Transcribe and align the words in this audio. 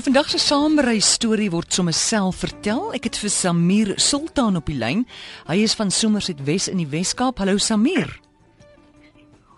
Nou 0.00 0.12
vandag 0.12 0.30
se 0.32 0.38
saamreis 0.40 1.08
storie 1.12 1.50
word 1.52 1.74
sommer 1.76 1.92
self 1.92 2.38
vertel. 2.40 2.86
Ek 2.96 3.04
het 3.04 3.18
vir 3.20 3.28
Samir 3.28 3.88
Sultan 4.00 4.54
op 4.56 4.70
die 4.70 4.78
lyn. 4.80 5.02
Hy 5.44 5.58
is 5.60 5.74
van 5.76 5.90
Somerset 5.92 6.38
Wes 6.46 6.70
in 6.72 6.78
die 6.80 6.86
Wes-Kaap. 6.88 7.42
Hallo 7.42 7.60
Samir. 7.60 8.08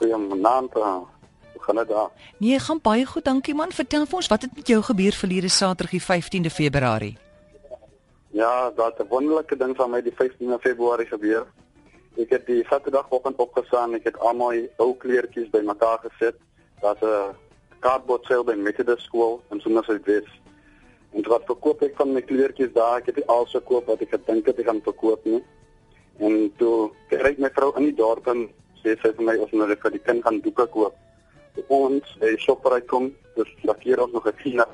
Goeienaand. 0.00 0.74
uh, 0.74 0.96
Hoe 1.52 1.62
gaan 1.62 1.78
dit 1.78 1.92
daar? 1.92 2.10
Nee, 2.42 2.58
gaan 2.58 2.80
baie 2.82 3.06
goed, 3.06 3.24
dankie 3.24 3.54
man. 3.54 3.70
Vertel 3.70 4.02
vir 4.02 4.18
ons 4.18 4.30
wat 4.34 4.48
het 4.48 4.56
met 4.58 4.66
jou 4.66 4.80
gebeur 4.82 5.14
verlede 5.20 5.48
Saterdag 5.48 5.94
die 5.94 6.02
15de 6.02 6.50
Februarie? 6.50 7.14
Ja, 8.34 8.72
dat 8.74 8.98
'n 8.98 9.06
wonderlike 9.14 9.56
ding 9.56 9.76
van 9.76 9.90
my 9.90 10.02
die 10.02 10.16
15de 10.18 10.58
Februarie 10.58 11.06
gebeur. 11.06 11.46
Ek 12.18 12.30
het 12.30 12.46
die 12.46 12.66
Saterdagoggend 12.66 13.36
opgestaan, 13.36 13.94
ek 13.94 14.10
het 14.10 14.18
almal 14.18 14.50
die 14.50 14.70
ou 14.78 14.96
kleertjies 14.96 15.50
bymekaar 15.50 16.02
gesit. 16.02 16.34
Daar's 16.80 17.00
'n 17.00 17.30
cardboard 17.82 18.26
sale 18.26 18.46
by 18.46 18.54
Methodist 18.54 19.04
School 19.08 19.42
in 19.50 19.60
Somerset 19.60 20.06
West. 20.06 20.40
En 21.12 21.26
wat 21.28 21.44
verkoop 21.50 21.82
ek 21.84 21.98
van 21.98 22.14
my 22.14 22.22
kleertjies 22.24 22.72
daar? 22.76 23.02
Ek 23.02 23.10
het 23.10 23.20
die 23.20 23.28
alles 23.28 23.52
verkoop 23.56 23.90
wat 23.90 24.00
ek 24.04 24.14
gedink 24.14 24.48
het 24.48 24.62
ek 24.62 24.70
gaan 24.70 24.82
verkoop 24.86 25.28
nie. 25.28 25.42
En 26.22 26.48
toe 26.60 26.90
kry 27.12 27.34
my 27.42 27.50
vrou 27.52 27.72
in 27.80 27.90
die 27.90 27.98
dorp 27.98 28.28
en 28.32 28.46
sê 28.80 28.96
sy 29.02 29.12
vir 29.18 29.28
my 29.28 29.36
of 29.44 29.52
nou 29.52 29.68
vir 29.68 29.96
die 29.98 30.04
kind 30.08 30.24
gaan 30.24 30.40
doeke 30.44 30.66
koop. 30.72 30.96
Toe 31.56 31.64
ons 31.68 32.16
by 32.20 32.32
die 32.32 32.40
Shoprite 32.40 32.88
kom, 32.88 33.10
dus 33.36 33.50
lakeer 33.68 34.00
ons 34.00 34.12
nog 34.16 34.26
'n 34.26 34.36
kina. 34.42 34.66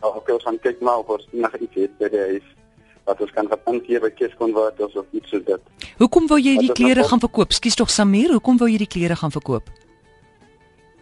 Nou 0.00 0.16
ek 0.16 0.26
wil 0.26 0.40
gaan 0.46 0.58
kyk 0.58 0.80
maar 0.80 0.98
of 1.04 1.08
ons 1.08 1.26
nog 1.32 1.56
iets 1.56 1.74
het 1.74 1.98
by 1.98 2.08
die 2.08 2.26
huis 2.32 2.48
wat 3.04 3.20
ons 3.20 3.32
kan 3.36 3.48
inkeer 3.66 4.00
by 4.00 4.10
Cash 4.10 4.34
Converters 4.38 4.96
of 4.96 5.06
iets 5.12 5.28
soos 5.28 5.44
dit. 5.44 5.60
Hoekom 5.98 6.26
wou 6.26 6.38
jy 6.40 6.56
die 6.58 6.72
klere 6.72 7.04
gaan 7.04 7.20
verkoop? 7.20 7.52
Skus 7.52 7.74
tog 7.74 7.90
Samir, 7.90 8.32
hoekom 8.32 8.56
wou 8.56 8.68
jy 8.68 8.78
die 8.78 8.88
klere 8.88 9.16
gaan 9.16 9.30
verkoop? 9.30 9.68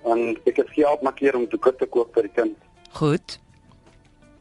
En 0.04 0.36
ek 0.44 0.56
het 0.56 0.70
geld 0.70 1.02
markeer 1.02 1.36
om 1.36 1.46
doeke 1.48 1.74
te 1.76 1.86
koop 1.86 2.14
vir 2.14 2.22
die 2.22 2.36
kind. 2.36 2.56
Goed. 2.98 3.38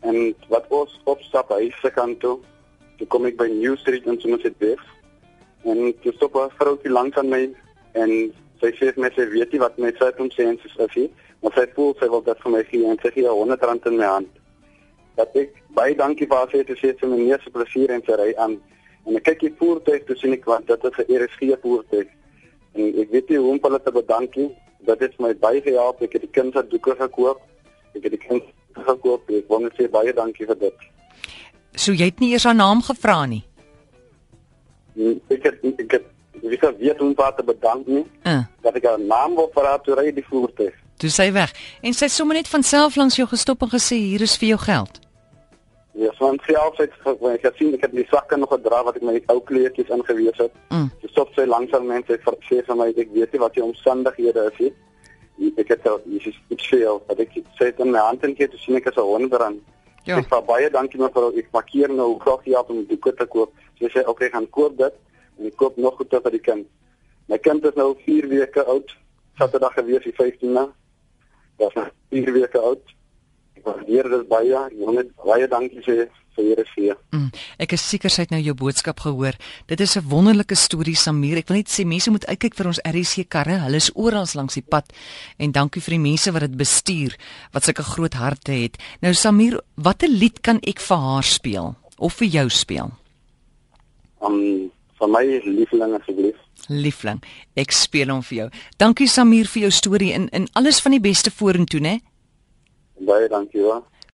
En 0.01 0.35
wat 0.49 0.65
ons 0.69 0.99
opstap 1.03 1.49
huis 1.49 1.75
se 1.81 1.91
kant 1.93 2.19
toe, 2.19 2.39
toe 2.97 3.07
kom 3.07 3.25
ek 3.29 3.37
by 3.37 3.47
New 3.51 3.77
Street 3.77 4.07
in 4.09 4.19
Somerset 4.21 4.57
West. 4.63 4.87
En 5.63 5.93
toe 6.01 6.13
stop 6.13 6.35
'n 6.35 6.49
vroutjie 6.57 6.91
langs 6.91 7.17
aan 7.17 7.29
my 7.29 7.43
en 7.93 8.33
sy 8.61 8.71
sê 8.77 8.93
vir 8.93 9.01
my 9.03 9.09
sy 9.15 9.25
weet 9.29 9.51
nie 9.53 9.59
wat 9.59 9.77
my 9.77 9.91
sê 9.91 10.09
om 10.19 10.29
sê 10.29 10.45
en 10.49 10.57
sy 10.61 10.69
sê 10.75 10.87
sy, 10.93 11.09
maar 11.41 11.53
sy 11.53 11.65
voel 11.75 11.95
sy 11.99 12.07
wil 12.09 12.21
dit 12.21 12.43
vir 12.43 12.51
my 12.51 12.63
gee 12.69 12.85
en 12.85 12.97
sy 13.01 13.11
gee 13.11 13.27
100 13.27 13.61
rand 13.61 13.85
in 13.85 13.97
my 13.97 14.05
hand. 14.05 14.29
Dat 15.17 15.35
ek 15.35 15.53
baie 15.77 15.95
dankie 15.95 16.27
vir 16.27 16.37
haar 16.37 16.51
sê 16.53 16.63
te 16.65 16.77
sê 16.79 16.93
sy 16.99 17.05
meneer 17.05 17.41
se 17.43 17.49
plesier 17.49 17.89
en 17.91 18.03
sy 18.05 18.17
ry 18.21 18.33
aan. 18.37 18.59
En 19.05 19.17
ek 19.17 19.23
kyk 19.23 19.39
die 19.39 19.53
voertuig 19.59 20.05
toe 20.05 20.15
sien 20.15 20.33
ek 20.33 20.45
want 20.45 20.67
dit 20.67 20.83
is 20.89 20.99
'n 20.99 21.21
RSG 21.21 21.61
voertuig. 21.61 22.09
En 22.75 22.99
ek 23.01 23.09
weet 23.11 23.29
nie 23.29 23.37
hoe 23.37 23.51
om 23.51 23.59
hulle 23.61 23.81
te 23.81 23.91
bedank 23.91 24.35
nie. 24.35 24.51
Dit 24.85 24.99
het 24.99 25.19
my 25.19 25.33
baie 25.39 25.61
gehelp. 25.61 26.01
Ek 26.01 26.13
het 26.17 26.21
die 26.25 26.31
kind 26.33 26.53
se 26.53 26.63
doeke 26.71 26.95
gekoop. 26.97 27.41
Ek 27.95 28.03
het 28.03 28.11
die 28.11 28.21
kind 28.21 28.43
gekoop. 28.87 29.29
Ek 29.29 29.47
wil 29.51 29.59
net 29.67 29.77
sê 29.79 29.89
baie 29.91 30.13
dankie 30.13 30.47
vir 30.49 30.57
dit. 30.59 30.87
So 31.75 31.93
jy 31.93 32.09
het 32.09 32.19
nie 32.19 32.31
eers 32.33 32.43
haar 32.49 32.55
naam 32.57 32.81
gevra 32.83 33.25
nie. 33.25 33.43
Ek 35.31 35.43
het 35.45 35.61
ek 35.79 35.91
het 35.97 36.07
wie 36.41 36.57
kan 36.57 36.75
weet 36.79 36.97
hoe 36.99 37.07
om 37.09 37.15
haar 37.17 37.35
te 37.37 37.43
bedank 37.45 37.87
nie. 37.87 38.03
Uh, 38.27 38.41
Dat 38.65 38.75
ek 38.75 38.85
haar 38.89 38.99
naam 38.99 39.35
wil 39.37 39.49
vir 39.53 39.67
haar 39.69 39.81
toe 39.85 39.95
ry 39.95 40.11
die 40.11 40.25
voertuig. 40.25 40.73
toe 41.01 41.09
sy 41.09 41.31
weg. 41.33 41.49
En 41.81 41.93
sy 41.97 42.05
het 42.05 42.13
sommer 42.13 42.35
net 42.37 42.47
van 42.47 42.61
self 42.63 42.95
langs 42.95 43.15
jou 43.17 43.25
gestop 43.27 43.61
en 43.65 43.69
gesê 43.71 43.95
hier 43.97 44.21
is 44.21 44.35
vir 44.37 44.51
jou 44.51 44.57
geld. 44.61 44.99
Ja, 45.97 46.11
so 46.17 46.27
want 46.27 46.41
sy 46.45 46.53
altyd 46.53 46.91
wanneer 47.03 47.39
ek 47.39 47.47
het 47.47 47.55
sien 47.57 47.73
ek 47.73 47.81
het 47.87 47.95
die 47.95 48.05
sakke 48.11 48.37
nog 48.37 48.51
gedra 48.53 48.83
wat 48.85 48.99
ek 48.99 49.03
my 49.07 49.15
ou 49.33 49.39
kleertjies 49.47 49.89
ingewees 49.89 50.37
het. 50.37 50.53
Mm. 50.69 50.91
Sy 51.11 51.17
stop 51.17 51.33
sy 51.35 51.43
langsaan 51.43 51.87
mense 51.87 52.15
vir 52.23 52.35
sê 52.47 52.61
vir 52.63 52.77
my 52.79 52.85
ek 52.95 53.09
weet 53.11 53.33
nie 53.33 53.39
wat 53.41 53.55
die 53.55 53.63
omstandighede 53.63 54.45
is 54.47 54.59
nie. 54.63 54.71
Ek 55.59 55.67
het 55.73 55.87
al 55.89 55.99
dis 56.05 56.29
is 56.29 56.37
iets 56.53 56.67
veel 56.71 57.01
wat 57.09 57.19
ek 57.19 57.33
sê 57.59 57.67
in 57.83 57.91
my 57.91 57.99
hand 57.99 58.23
en 58.23 58.35
gee 58.35 58.47
te 58.47 58.57
sien 58.57 58.77
ek 58.79 58.87
is 58.87 58.95
'n 58.95 59.03
honderrand. 59.03 59.59
Ja. 60.05 60.17
Ek 60.17 60.29
vra 60.29 60.39
baie 60.41 60.69
dankie 60.69 61.01
mevrou. 61.01 61.33
Ek 61.37 61.51
markeer 61.51 61.89
nou 61.89 62.17
graag 62.19 62.45
hier 62.45 62.63
om 62.69 62.85
die 62.85 62.97
koop 62.97 63.17
te 63.17 63.25
koop. 63.25 63.51
Sy 63.79 63.89
sê 63.89 64.07
okay, 64.07 64.29
gaan 64.29 64.47
koop 64.49 64.77
dit 64.77 64.93
en 65.39 65.45
ek 65.45 65.55
koop 65.57 65.77
nog 65.77 65.97
goede 65.97 66.21
vir 66.21 66.31
die 66.31 66.45
kind. 66.47 66.67
My 67.27 67.37
kind 67.37 67.65
is 67.65 67.75
nou 67.75 67.95
4 68.05 68.27
weke 68.27 68.63
oud. 68.63 68.95
Saterdag 69.37 69.73
gewees 69.73 70.03
die 70.03 70.13
15de. 70.13 70.71
Dit 71.57 71.75
is 71.75 71.91
4 72.09 72.33
weke 72.33 72.59
oud. 72.59 72.83
Waardeer 73.63 74.09
dit 74.09 74.27
baie. 74.27 74.65
Net 74.95 75.13
baie 75.25 75.47
dankie 75.47 75.83
sê 75.85 76.07
vir 76.35 76.47
hierdie 76.47 76.67
seë. 76.71 76.95
Mm, 77.15 77.29
ek 77.65 77.75
is 77.75 77.83
seker 77.83 78.13
sy 78.13 78.25
het 78.25 78.33
nou 78.33 78.39
jou 78.41 78.55
boodskap 78.57 79.01
gehoor. 79.03 79.35
Dit 79.67 79.81
is 79.81 79.97
'n 79.97 80.07
wonderlike 80.07 80.55
storie 80.55 80.95
Samir. 80.95 81.37
Ek 81.37 81.47
wil 81.47 81.57
net 81.57 81.69
sê 81.69 81.85
mense 81.85 82.11
moet 82.11 82.25
uitkyk 82.25 82.55
vir 82.55 82.67
ons 82.67 82.79
RC 82.83 83.29
karre. 83.29 83.59
Hulle 83.59 83.75
is 83.75 83.91
oral 83.95 84.25
langs 84.35 84.53
die 84.53 84.63
pad. 84.67 84.91
En 85.37 85.51
dankie 85.51 85.81
vir 85.81 85.91
die 85.91 86.09
mense 86.09 86.31
wat 86.31 86.41
dit 86.41 86.57
bestuur 86.57 87.15
wat 87.51 87.63
sulke 87.63 87.83
groot 87.83 88.13
harte 88.13 88.51
het. 88.51 88.77
Nou 89.01 89.13
Samir, 89.13 89.61
watter 89.75 90.09
lied 90.09 90.41
kan 90.41 90.59
ek 90.63 90.79
vir 90.79 90.97
haar 90.97 91.23
speel 91.23 91.75
of 91.97 92.13
vir 92.13 92.27
jou 92.27 92.49
speel? 92.49 92.91
Um 94.21 94.71
vir 94.99 95.07
my 95.07 95.41
liefling 95.45 95.95
asseblief. 95.97 96.35
Liefling, 96.69 97.23
ek 97.57 97.71
speel 97.71 98.09
hom 98.09 98.21
vir 98.21 98.37
jou. 98.37 98.49
Dankie 98.77 99.07
Samir 99.07 99.47
vir 99.47 99.63
jou 99.63 99.71
storie 99.71 100.13
en 100.13 100.29
en 100.29 100.47
alles 100.53 100.79
van 100.79 100.91
die 100.91 101.01
beste 101.01 101.31
vorentoe, 101.31 101.79
né? 101.79 101.99
Baie 103.05 103.29
dankie 103.29 103.61
hoor. 103.63 103.83